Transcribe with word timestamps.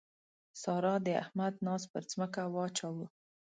سارا 0.61 0.95
د 1.05 1.07
احمد 1.23 1.53
ناز 1.65 1.83
پر 1.91 2.03
ځمکه 2.11 2.41
واچاوو. 2.53 3.05